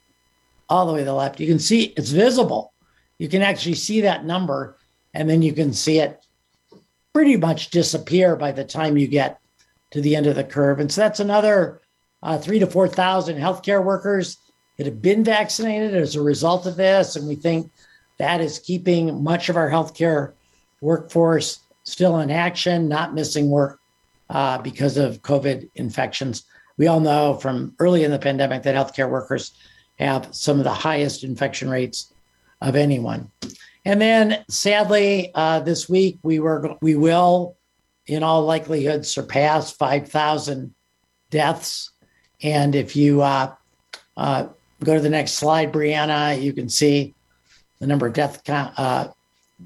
[0.68, 2.72] all the way to the left, you can see it's visible.
[3.18, 4.76] You can actually see that number
[5.12, 6.24] and then you can see it
[7.12, 9.38] pretty much disappear by the time you get
[9.92, 10.80] to the end of the curve.
[10.80, 11.80] And so that's another
[12.22, 14.38] uh, three to 4,000 healthcare workers
[14.76, 17.16] that have been vaccinated as a result of this.
[17.16, 17.70] And we think
[18.18, 20.32] that is keeping much of our healthcare
[20.80, 23.80] workforce still in action, not missing work
[24.30, 26.44] uh, because of COVID infections.
[26.78, 29.52] We all know from early in the pandemic that healthcare workers
[29.98, 32.12] have some of the highest infection rates
[32.60, 33.30] of anyone.
[33.84, 37.56] And then, sadly, uh, this week we were we will,
[38.06, 40.74] in all likelihood, surpass five thousand
[41.30, 41.90] deaths.
[42.42, 43.54] And if you uh,
[44.16, 44.48] uh,
[44.82, 47.14] go to the next slide, Brianna, you can see
[47.78, 49.08] the number of death uh,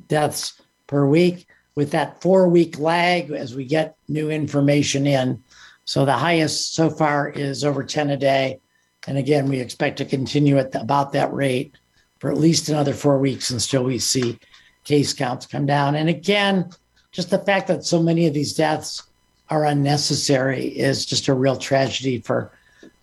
[0.08, 5.42] deaths per week with that four week lag as we get new information in.
[5.84, 8.60] So the highest so far is over 10 a day.
[9.06, 11.76] And again, we expect to continue at about that rate
[12.18, 14.38] for at least another four weeks until we see
[14.84, 15.94] case counts come down.
[15.94, 16.70] And again,
[17.16, 19.04] just the fact that so many of these deaths
[19.48, 22.52] are unnecessary is just a real tragedy for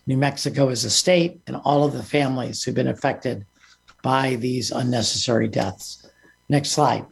[0.06, 3.44] New Mexico as a state and all of the families who've been affected
[4.04, 6.08] by these unnecessary deaths.
[6.48, 7.08] Next slide.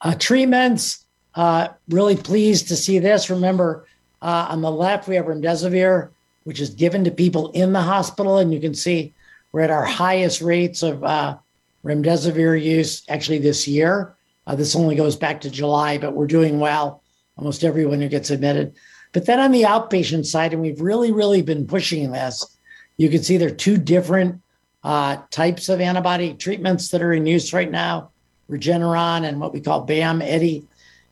[0.00, 3.30] Uh, treatments, uh, really pleased to see this.
[3.30, 3.88] Remember,
[4.22, 6.10] uh, on the left, we have remdesivir,
[6.44, 9.12] which is given to people in the hospital, and you can see
[9.50, 11.36] we're at our highest rates of uh,
[11.84, 14.14] remdesivir use actually this year.
[14.46, 17.02] Uh, this only goes back to July, but we're doing well.
[17.36, 18.74] Almost everyone who gets admitted.
[19.12, 22.56] But then on the outpatient side, and we've really, really been pushing this,
[22.96, 24.40] you can see there are two different
[24.84, 28.10] uh, types of antibody treatments that are in use right now
[28.50, 30.64] Regeneron and what we call BAM-ETE.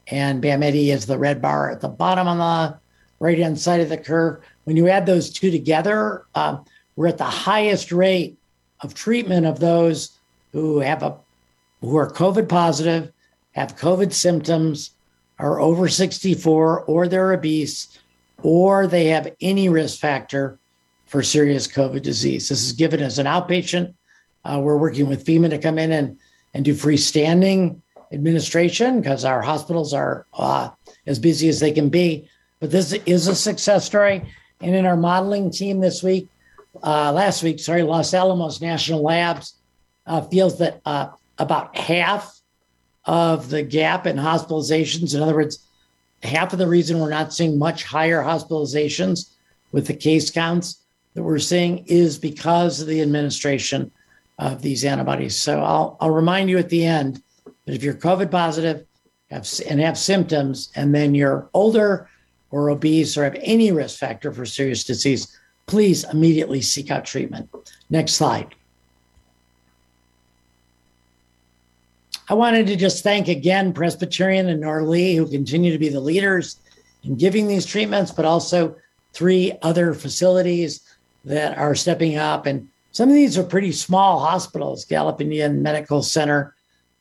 [0.08, 2.78] And BAM-ETE is the red bar at the bottom on the
[3.20, 4.42] right hand side of the curve.
[4.64, 6.58] When you add those two together, uh,
[6.96, 8.36] we're at the highest rate
[8.80, 10.18] of treatment of those
[10.52, 11.16] who have a
[11.80, 13.12] who are COVID positive,
[13.58, 14.92] have COVID symptoms,
[15.38, 17.98] are over 64, or they're obese,
[18.42, 20.58] or they have any risk factor
[21.06, 22.48] for serious COVID disease.
[22.48, 23.94] This is given as an outpatient.
[24.44, 26.18] Uh, we're working with FEMA to come in and,
[26.54, 27.80] and do freestanding
[28.12, 30.70] administration because our hospitals are uh,
[31.06, 32.28] as busy as they can be.
[32.60, 34.32] But this is a success story.
[34.60, 36.28] And in our modeling team this week,
[36.82, 39.54] uh, last week, sorry, Los Alamos National Labs
[40.06, 42.37] uh, feels that uh, about half
[43.08, 45.66] of the gap in hospitalizations, in other words,
[46.22, 49.30] half of the reason we're not seeing much higher hospitalizations
[49.72, 50.82] with the case counts
[51.14, 53.90] that we're seeing is because of the administration
[54.38, 55.34] of these antibodies.
[55.34, 57.22] So I'll, I'll remind you at the end
[57.64, 58.84] that if you're COVID positive
[59.30, 62.10] have, and have symptoms, and then you're older
[62.50, 67.48] or obese or have any risk factor for serious disease, please immediately seek out treatment.
[67.88, 68.54] Next slide.
[72.28, 76.60] I wanted to just thank again Presbyterian and Nor-Lea, who continue to be the leaders
[77.02, 78.76] in giving these treatments, but also
[79.12, 80.82] three other facilities
[81.24, 82.44] that are stepping up.
[82.46, 86.54] And some of these are pretty small hospitals Gallup Indian Medical Center,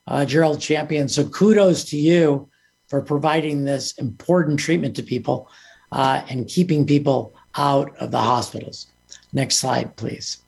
[0.06, 1.08] uh, Gerald Champion.
[1.08, 2.48] So kudos to you
[2.86, 5.50] for providing this important treatment to people
[5.92, 8.86] uh, and keeping people out of the hospitals.
[9.32, 10.38] Next slide, please.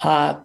[0.00, 0.40] Uh,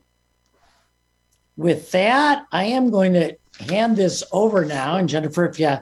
[1.61, 4.97] with that, I am going to hand this over now.
[4.97, 5.77] And Jennifer, if you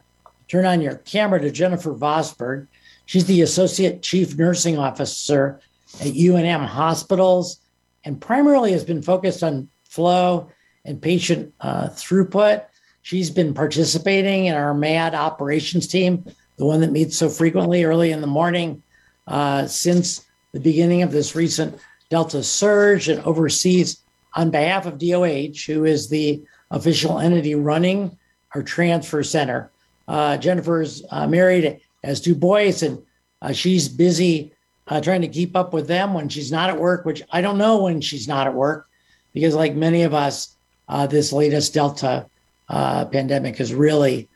[0.49, 2.67] turn on your camera to Jennifer Vosberg,
[3.05, 5.61] she's the Associate Chief Nursing Officer
[6.01, 7.61] at UNM Hospitals
[8.03, 10.51] and primarily has been focused on flow
[10.83, 12.65] and patient uh, throughput.
[13.01, 16.25] She's been participating in our MAD operations team,
[16.57, 18.83] the one that meets so frequently early in the morning
[19.27, 24.01] uh, since the beginning of this recent Delta surge and oversees
[24.35, 28.17] on behalf of DOH, who is the official entity running
[28.55, 29.71] our transfer center.
[30.07, 33.01] Uh, Jennifer's uh, married, has two boys, and
[33.41, 34.51] uh, she's busy
[34.87, 37.57] uh, trying to keep up with them when she's not at work, which I don't
[37.57, 38.87] know when she's not at work,
[39.33, 40.55] because like many of us,
[40.87, 42.25] uh, this latest Delta
[42.69, 44.27] uh, pandemic has really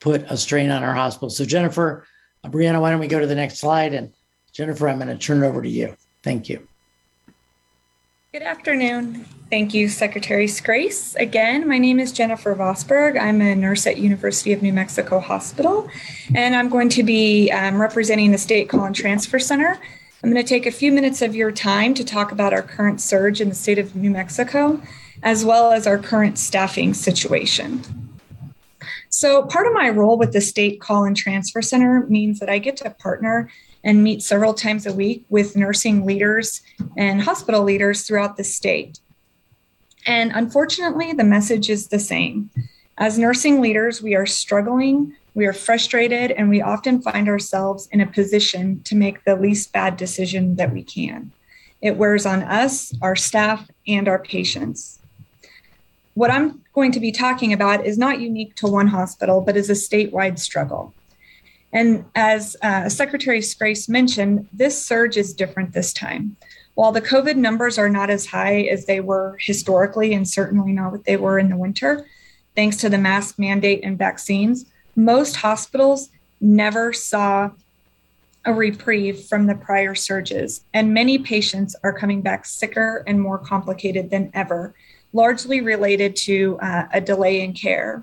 [0.00, 1.36] put a strain on our hospitals.
[1.36, 2.06] So, Jennifer,
[2.44, 3.92] Brianna, why don't we go to the next slide?
[3.92, 4.12] And
[4.52, 5.96] Jennifer, I'm going to turn it over to you.
[6.22, 6.69] Thank you.
[8.32, 9.24] Good afternoon.
[9.50, 11.16] Thank you, Secretary Scrase.
[11.16, 13.20] Again, my name is Jennifer Vosberg.
[13.20, 15.90] I'm a nurse at University of New Mexico Hospital,
[16.32, 19.76] and I'm going to be um, representing the State Call and Transfer Center.
[20.22, 23.00] I'm going to take a few minutes of your time to talk about our current
[23.00, 24.80] surge in the state of New Mexico,
[25.24, 27.82] as well as our current staffing situation.
[29.08, 32.58] So, part of my role with the State Call and Transfer Center means that I
[32.58, 33.50] get to partner
[33.82, 36.62] and meet several times a week with nursing leaders
[36.96, 39.00] and hospital leaders throughout the state.
[40.06, 42.50] And unfortunately, the message is the same.
[42.98, 48.00] As nursing leaders, we are struggling, we are frustrated, and we often find ourselves in
[48.00, 51.32] a position to make the least bad decision that we can.
[51.80, 54.98] It wears on us, our staff, and our patients.
[56.14, 59.70] What I'm going to be talking about is not unique to one hospital, but is
[59.70, 60.92] a statewide struggle.
[61.72, 66.36] And as uh, Secretary Scrase mentioned, this surge is different this time.
[66.74, 70.92] While the COVID numbers are not as high as they were historically, and certainly not
[70.92, 72.06] what they were in the winter,
[72.56, 76.08] thanks to the mask mandate and vaccines, most hospitals
[76.40, 77.50] never saw
[78.46, 83.38] a reprieve from the prior surges, and many patients are coming back sicker and more
[83.38, 84.74] complicated than ever,
[85.12, 88.02] largely related to uh, a delay in care.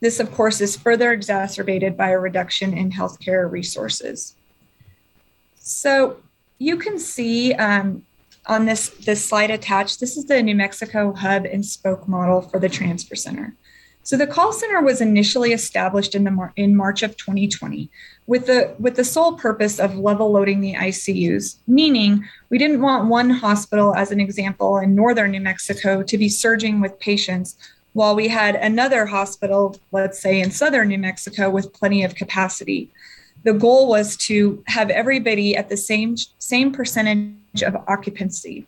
[0.00, 4.34] This, of course, is further exacerbated by a reduction in healthcare resources.
[5.56, 6.16] So
[6.58, 8.04] you can see um,
[8.46, 12.58] on this, this slide attached, this is the New Mexico hub and spoke model for
[12.58, 13.54] the transfer center.
[14.02, 17.90] So the call center was initially established in the Mar- in March of 2020
[18.26, 23.08] with the with the sole purpose of level loading the ICUs, meaning we didn't want
[23.08, 27.56] one hospital as an example in northern New Mexico to be surging with patients
[27.92, 32.90] while we had another hospital, let's say in southern New Mexico, with plenty of capacity.
[33.42, 38.66] The goal was to have everybody at the same, same percentage of occupancy.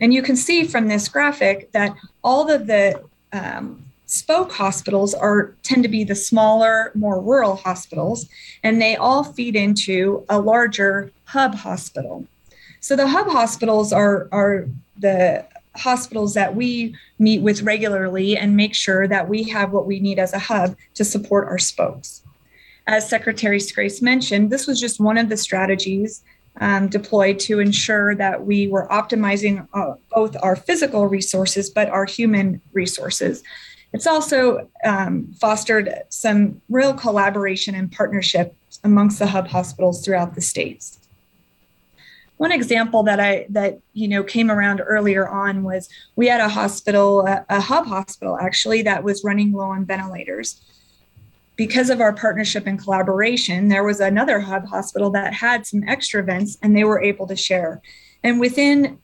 [0.00, 5.54] And you can see from this graphic that all of the um, spoke hospitals are
[5.62, 8.28] tend to be the smaller, more rural hospitals,
[8.62, 12.26] and they all feed into a larger hub hospital.
[12.80, 14.66] So the hub hospitals are, are
[14.98, 20.00] the hospitals that we meet with regularly and make sure that we have what we
[20.00, 22.22] need as a hub to support our spokes.
[22.86, 26.22] As Secretary Scrase mentioned, this was just one of the strategies
[26.60, 32.04] um, deployed to ensure that we were optimizing uh, both our physical resources but our
[32.04, 33.42] human resources.
[33.94, 38.54] It's also um, fostered some real collaboration and partnership
[38.84, 41.01] amongst the hub hospitals throughout the states
[42.42, 46.48] one example that I that you know came around earlier on was we had a
[46.48, 50.60] hospital, a, a hub hospital actually, that was running low on ventilators.
[51.54, 56.20] Because of our partnership and collaboration, there was another hub hospital that had some extra
[56.20, 57.80] vents and they were able to share.
[58.24, 58.98] And within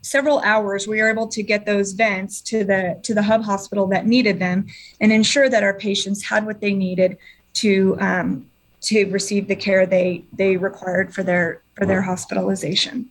[0.00, 3.86] several hours we were able to get those vents to the to the hub hospital
[3.88, 4.66] that needed them
[5.02, 7.18] and ensure that our patients had what they needed
[7.52, 8.46] to um,
[8.84, 13.10] to receive the care they they required for their for their hospitalization.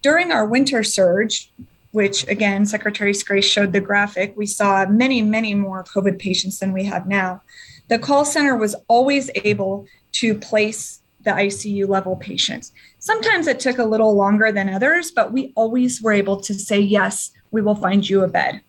[0.00, 1.52] During our winter surge,
[1.92, 6.72] which again, Secretary Scrase showed the graphic, we saw many, many more COVID patients than
[6.72, 7.42] we have now.
[7.88, 12.72] The call center was always able to place the ICU level patients.
[12.98, 16.80] Sometimes it took a little longer than others, but we always were able to say,
[16.80, 18.60] yes, we will find you a bed.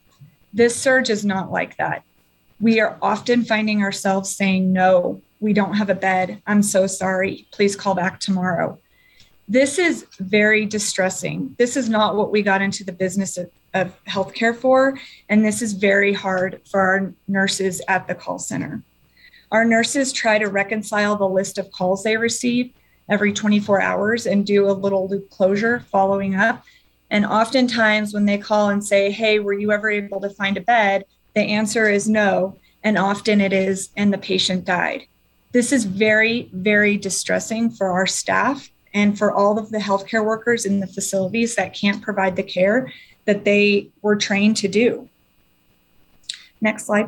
[0.54, 2.04] This surge is not like that.
[2.64, 6.42] We are often finding ourselves saying, no, we don't have a bed.
[6.48, 7.46] I'm so sorry.
[7.52, 8.80] Please call back tomorrow.
[9.50, 11.58] This is very distressing.
[11.60, 14.98] This is not what we got into the business of, of healthcare for.
[15.28, 18.82] And this is very hard for our nurses at the call center.
[19.52, 22.72] Our nurses try to reconcile the list of calls they receive
[23.10, 26.64] every 24 hours and do a little loop closure following up.
[27.10, 30.62] And oftentimes, when they call and say, Hey, were you ever able to find a
[30.62, 31.04] bed?
[31.34, 32.58] The answer is no.
[32.84, 35.08] And often it is, and the patient died.
[35.54, 40.66] This is very, very distressing for our staff and for all of the healthcare workers
[40.66, 42.92] in the facilities that can't provide the care
[43.26, 45.10] that they were trained to do.
[46.60, 47.08] Next slide.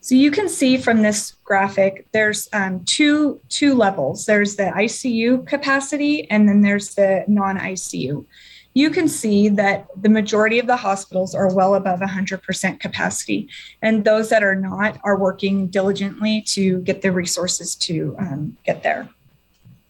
[0.00, 4.26] So you can see from this graphic, there's um, two, two levels.
[4.26, 8.26] There's the ICU capacity and then there's the non-ICU
[8.74, 13.48] you can see that the majority of the hospitals are well above 100% capacity.
[13.80, 18.82] And those that are not are working diligently to get the resources to um, get
[18.82, 19.08] there.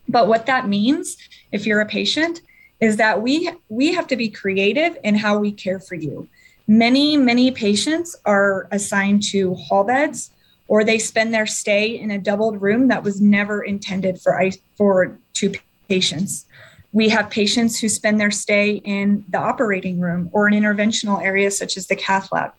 [0.06, 1.16] But what that means,
[1.50, 2.42] if you're a patient,
[2.78, 6.28] is that we we have to be creative in how we care for you.
[6.66, 10.30] Many, many patients are assigned to hall beds
[10.68, 14.38] or they spend their stay in a doubled room that was never intended for,
[14.76, 15.52] for two
[15.88, 16.46] patients.
[16.94, 21.58] We have patients who spend their stay in the operating room or in interventional areas
[21.58, 22.52] such as the cath lab.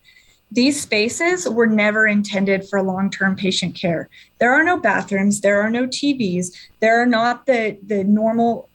[0.52, 4.10] These spaces were never intended for long term patient care.
[4.40, 8.68] There are no bathrooms, there are no TVs, there are not the, the normal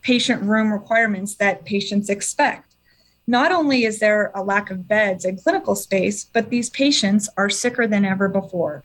[0.00, 2.74] patient room requirements that patients expect.
[3.26, 7.50] Not only is there a lack of beds and clinical space, but these patients are
[7.50, 8.84] sicker than ever before.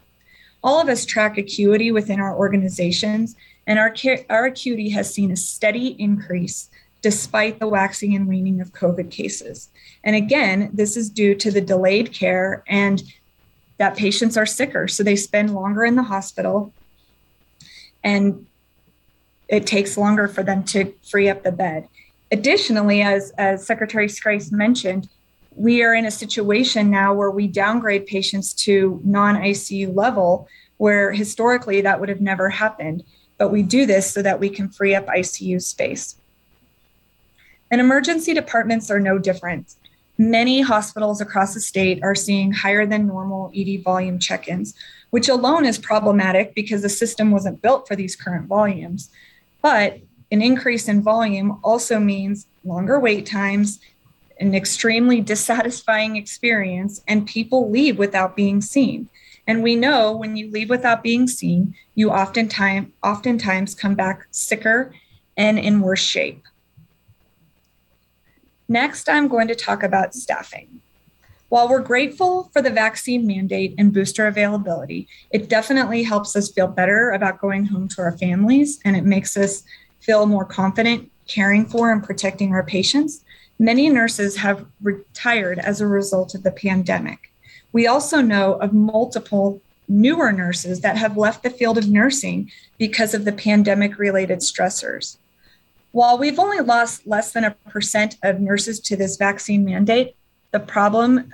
[0.61, 3.37] All of us track acuity within our organizations,
[3.67, 6.69] and our, care, our acuity has seen a steady increase
[7.01, 9.69] despite the waxing and waning of COVID cases.
[10.03, 13.03] And again, this is due to the delayed care and
[13.77, 14.87] that patients are sicker.
[14.87, 16.73] So they spend longer in the hospital
[18.03, 18.47] and
[19.47, 21.87] it takes longer for them to free up the bed.
[22.31, 25.07] Additionally, as, as Secretary Scrase mentioned,
[25.55, 30.47] we are in a situation now where we downgrade patients to non ICU level,
[30.77, 33.03] where historically that would have never happened.
[33.37, 36.15] But we do this so that we can free up ICU space.
[37.69, 39.75] And emergency departments are no different.
[40.17, 44.73] Many hospitals across the state are seeing higher than normal ED volume check ins,
[45.11, 49.09] which alone is problematic because the system wasn't built for these current volumes.
[49.61, 49.99] But
[50.31, 53.79] an increase in volume also means longer wait times,
[54.39, 59.09] an extremely dissatisfying experience, and people leave without being seen.
[59.47, 64.93] And we know when you leave without being seen, you oftentimes oftentimes come back sicker
[65.37, 66.43] and in worse shape.
[68.67, 70.81] Next, I'm going to talk about staffing.
[71.49, 76.67] While we're grateful for the vaccine mandate and booster availability, it definitely helps us feel
[76.67, 79.63] better about going home to our families and it makes us
[80.01, 83.23] feel more confident caring for and protecting our patients.
[83.59, 87.31] Many nurses have retired as a result of the pandemic.
[87.71, 93.13] We also know of multiple newer nurses that have left the field of nursing because
[93.13, 95.17] of the pandemic related stressors.
[95.91, 100.15] While we've only lost less than a percent of nurses to this vaccine mandate,
[100.51, 101.33] the problem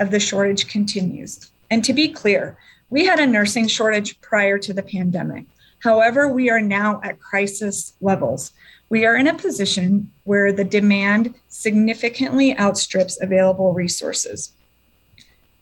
[0.00, 1.50] of the shortage continues.
[1.70, 2.56] And to be clear,
[2.90, 5.46] we had a nursing shortage prior to the pandemic.
[5.78, 8.52] However, we are now at crisis levels.
[8.88, 14.52] We are in a position where the demand significantly outstrips available resources.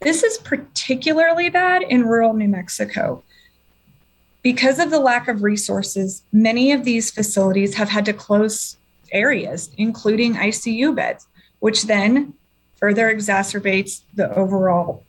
[0.01, 3.23] This is particularly bad in rural New Mexico.
[4.43, 8.79] Because of the lack of resources, many of these facilities have had to close
[9.13, 11.27] areas, including ICU beds,
[11.59, 12.33] which then
[12.77, 15.05] further exacerbates the overall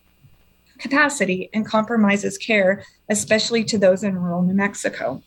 [0.77, 5.23] capacity and compromises care, especially to those in rural New Mexico.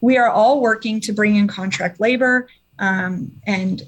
[0.00, 3.82] We are all working to bring in contract labor, um, and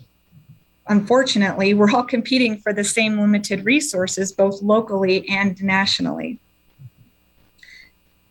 [0.91, 6.39] unfortunately, we're all competing for the same limited resources, both locally and nationally.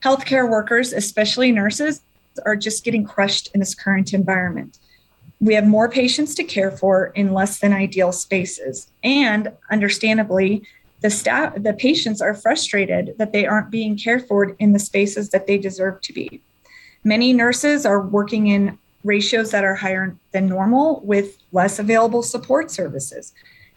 [0.04, 2.02] Healthcare workers, especially nurses,
[2.46, 4.78] are just getting crushed in this current environment.
[5.40, 8.90] We have more patients to care for in less than ideal spaces.
[9.04, 10.64] And understandably,
[11.02, 15.30] the staff the patients are frustrated that they aren't being cared for in the spaces
[15.30, 16.42] that they deserve to be.
[17.06, 22.70] Many nurses are working in ratios that are higher than normal with less available support
[22.72, 23.34] services.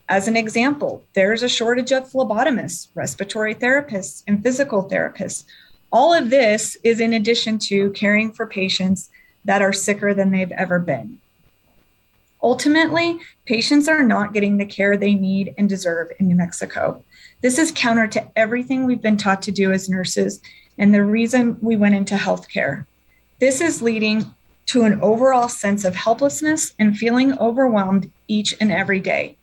[0.09, 5.45] As an example, there's a shortage of phlebotomists, respiratory therapists, and physical therapists
[5.93, 9.11] all of this is in addition to caring for patients
[9.45, 11.19] that are sicker than they've ever been.
[12.43, 17.05] Ultimately, patients are not getting the care they need and deserve in New Mexico.
[17.41, 20.41] This is counter to everything we've been taught to do as nurses
[20.79, 22.87] and the reason we went into healthcare.
[23.39, 24.35] This is leading
[24.67, 29.37] to an overall sense of helplessness and feeling overwhelmed each and every day.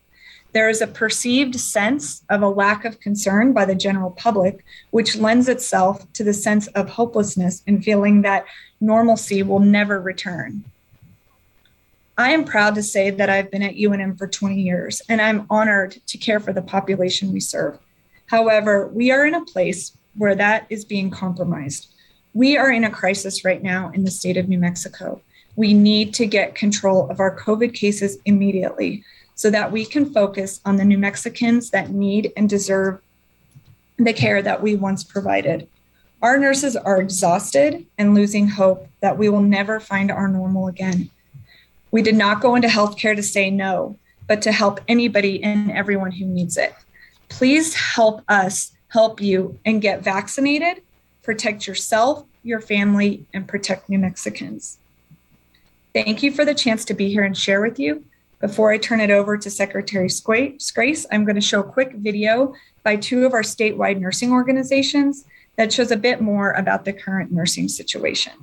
[0.51, 5.15] There is a perceived sense of a lack of concern by the general public, which
[5.15, 8.45] lends itself to the sense of hopelessness and feeling that
[8.81, 10.63] normalcy will never return.
[12.17, 15.45] I am proud to say that I've been at UNM for 20 years, and I'm
[15.49, 17.77] honored to care for the population we serve.
[18.25, 21.93] However, we are in a place where that is being compromised.
[22.33, 25.21] We are in a crisis right now in the state of New Mexico.
[25.55, 29.03] We need to get control of our COVID cases immediately
[29.35, 33.01] so that we can focus on the New Mexicans that need and deserve
[33.97, 35.67] the care that we once provided.
[36.21, 41.09] Our nurses are exhausted and losing hope that we will never find our normal again.
[41.91, 46.11] We did not go into healthcare to say no, but to help anybody and everyone
[46.11, 46.75] who needs it.
[47.29, 50.81] Please help us help you and get vaccinated,
[51.23, 54.77] protect yourself, your family, and protect New Mexicans.
[55.93, 58.05] Thank you for the chance to be here and share with you.
[58.39, 62.53] Before I turn it over to Secretary Scrase, I'm going to show a quick video
[62.83, 65.25] by two of our statewide nursing organizations
[65.57, 68.33] that shows a bit more about the current nursing situation.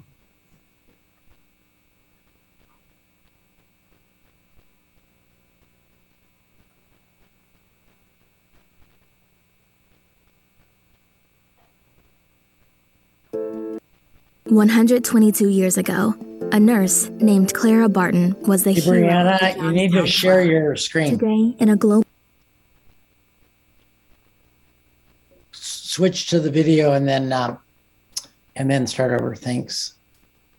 [14.56, 16.14] 122 years ago,
[16.50, 19.06] a nurse named Clara Barton was the hey, hero.
[19.06, 21.18] Brianna, you need to share your screen.
[21.18, 22.06] Today, in a global
[25.52, 27.58] switch to the video and then um,
[28.54, 29.34] and then start over.
[29.34, 29.92] Thanks.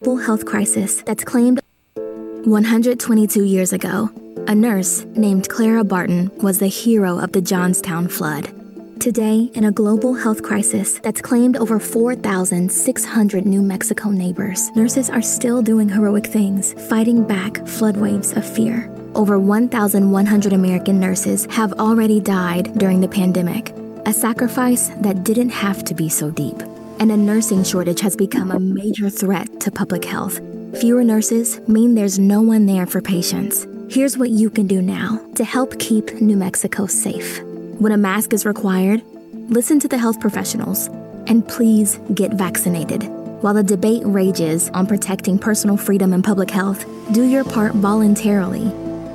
[0.05, 1.59] Health crisis that's claimed
[1.95, 4.11] 122 years ago.
[4.47, 8.56] A nurse named Clara Barton was the hero of the Johnstown flood.
[8.99, 15.21] Today, in a global health crisis that's claimed over 4,600 New Mexico neighbors, nurses are
[15.21, 18.91] still doing heroic things, fighting back flood waves of fear.
[19.13, 23.69] Over 1,100 American nurses have already died during the pandemic,
[24.07, 26.59] a sacrifice that didn't have to be so deep.
[26.99, 30.39] And a nursing shortage has become a major threat to public health.
[30.81, 33.67] Fewer nurses mean there's no one there for patients.
[33.89, 37.41] Here's what you can do now to help keep New Mexico safe.
[37.79, 39.03] When a mask is required,
[39.49, 40.87] listen to the health professionals
[41.27, 43.03] and please get vaccinated.
[43.43, 48.71] While the debate rages on protecting personal freedom and public health, do your part voluntarily.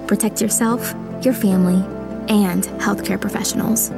[0.06, 0.94] Protect yourself,
[1.24, 1.82] your family,
[2.32, 3.90] and healthcare professionals.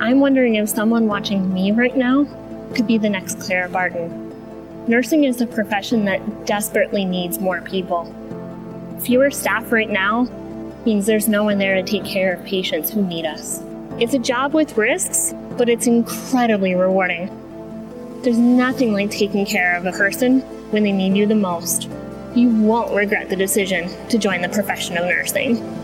[0.00, 2.28] I'm wondering if someone watching me right now
[2.76, 4.86] could be the next Clara Barton.
[4.86, 8.14] Nursing is a profession that desperately needs more people.
[9.00, 10.28] Fewer staff right now
[10.84, 13.62] means there's no one there to take care of patients who need us.
[13.98, 17.30] It's a job with risks, but it's incredibly rewarding.
[18.22, 21.88] There's nothing like taking care of a person when they need you the most.
[22.34, 25.81] You won't regret the decision to join the profession of nursing.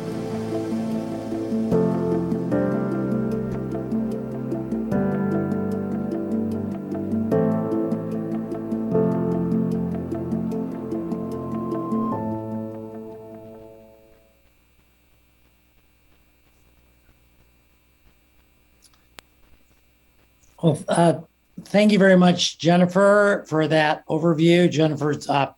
[20.63, 21.21] Well, uh,
[21.65, 24.71] thank you very much, Jennifer, for that overview.
[24.71, 25.53] Jennifer's uh,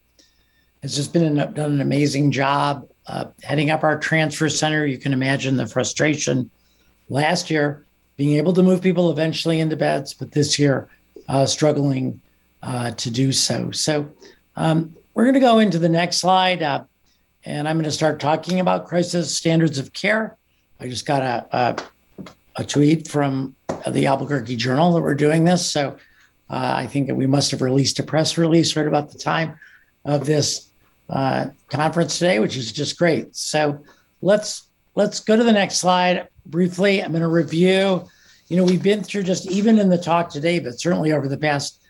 [0.82, 4.84] has just been an, done an amazing job uh, heading up our transfer center.
[4.84, 6.50] You can imagine the frustration
[7.08, 7.86] last year
[8.16, 10.88] being able to move people eventually into beds, but this year
[11.28, 12.20] uh, struggling
[12.62, 13.70] uh, to do so.
[13.70, 14.10] So
[14.56, 16.84] um, we're going to go into the next slide, uh,
[17.44, 20.36] and I'm going to start talking about crisis standards of care.
[20.78, 21.82] I just got a, a
[22.56, 23.54] a tweet from
[23.88, 25.70] the Albuquerque Journal that we're doing this.
[25.70, 25.96] So
[26.48, 29.58] uh, I think that we must have released a press release right about the time
[30.04, 30.70] of this
[31.08, 33.34] uh, conference today, which is just great.
[33.36, 33.82] So
[34.22, 37.02] let's let's go to the next slide briefly.
[37.02, 38.08] I'm going to review.
[38.48, 41.38] You know, we've been through just even in the talk today, but certainly over the
[41.38, 41.80] past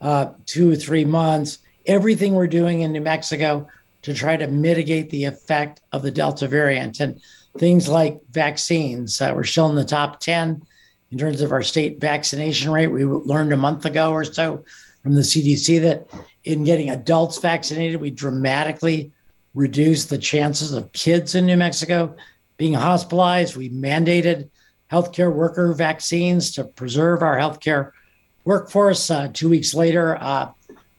[0.00, 3.68] uh, two or three months, everything we're doing in New Mexico
[4.02, 7.00] to try to mitigate the effect of the Delta variant.
[7.00, 7.20] And
[7.58, 9.20] things like vaccines.
[9.20, 10.62] Uh, we're still in the top 10
[11.10, 12.88] in terms of our state vaccination rate.
[12.88, 14.64] We learned a month ago or so
[15.02, 16.06] from the CDC that
[16.44, 19.12] in getting adults vaccinated, we dramatically
[19.54, 22.14] reduced the chances of kids in New Mexico
[22.56, 23.56] being hospitalized.
[23.56, 24.48] We mandated
[24.90, 27.92] healthcare worker vaccines to preserve our healthcare
[28.44, 29.10] workforce.
[29.10, 30.50] Uh, two weeks later, uh,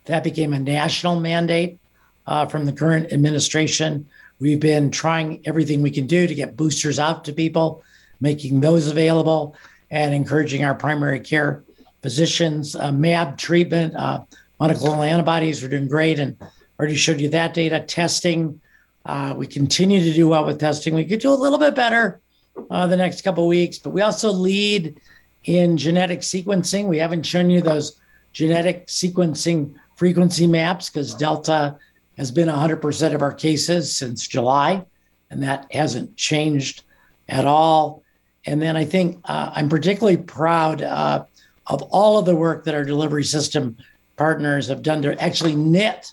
[0.06, 1.80] that became a national mandate
[2.28, 4.08] uh, from the current administration.
[4.40, 7.84] We've been trying everything we can do to get boosters out to people,
[8.22, 9.56] making those available,
[9.92, 11.64] and encouraging our primary care
[12.02, 12.76] physicians.
[12.76, 14.24] Uh, MAB treatment, uh,
[14.60, 16.38] monoclonal antibodies, we're doing great, and
[16.80, 17.80] already showed you that data.
[17.82, 18.60] Testing,
[19.06, 20.94] uh, we continue to do well with testing.
[20.94, 22.22] We could do a little bit better
[22.70, 25.00] uh, the next couple weeks, but we also lead
[25.46, 26.86] in genetic sequencing.
[26.86, 28.00] We haven't shown you those
[28.34, 31.78] genetic sequencing frequency maps because Delta
[32.18, 34.86] has been 100% of our cases since July,
[35.30, 36.84] and that hasn't changed
[37.28, 38.04] at all.
[38.50, 41.26] And then I think uh, I'm particularly proud uh,
[41.68, 43.78] of all of the work that our delivery system
[44.18, 46.12] partners have done to actually knit,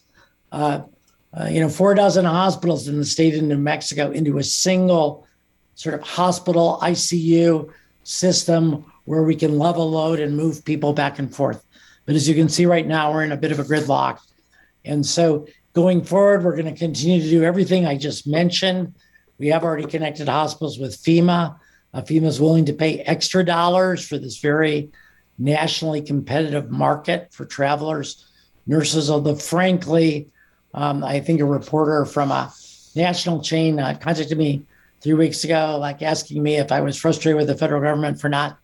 [0.53, 0.83] uh,
[1.37, 5.27] uh you know, four dozen hospitals in the state of New Mexico into a single
[5.75, 7.71] sort of hospital ICU
[8.05, 11.65] system where we can level load and move people back and forth.
[12.05, 14.21] But as you can see right now, we're in a bit of a gridlock.
[14.85, 18.95] And so Going forward, we're going to continue to do everything I just mentioned.
[19.37, 21.59] We have already connected hospitals with FEMA.
[21.97, 24.91] Uh, FEMA is willing to pay extra dollars for this very
[25.39, 28.27] nationally competitive market for travelers,
[28.67, 29.09] nurses.
[29.09, 30.29] Although, frankly,
[30.75, 32.53] um, I think a reporter from a
[32.95, 34.67] national chain uh, contacted me
[35.01, 38.29] three weeks ago, like asking me if I was frustrated with the federal government for
[38.29, 38.59] not